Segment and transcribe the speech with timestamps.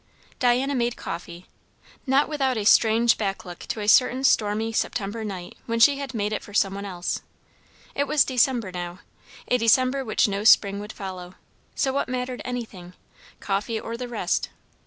[0.39, 1.45] Diana made coffee,
[2.07, 6.15] not without a strange back look to a certain stormy September night when she had
[6.15, 7.21] made it for some one else.
[7.93, 9.01] It was December now
[9.47, 11.35] a December which no spring would follow;
[11.75, 12.95] so what mattered anything,
[13.39, 14.49] coffee or the rest?